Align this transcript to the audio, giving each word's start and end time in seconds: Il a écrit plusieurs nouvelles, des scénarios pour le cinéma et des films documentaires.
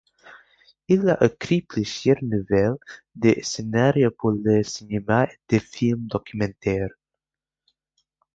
Il 0.87 1.07
a 1.09 1.23
écrit 1.23 1.61
plusieurs 1.61 2.23
nouvelles, 2.23 2.73
des 3.15 3.39
scénarios 3.43 4.09
pour 4.09 4.31
le 4.31 4.63
cinéma 4.63 5.25
et 5.25 5.37
des 5.47 5.59
films 5.59 6.07
documentaires. 6.07 6.89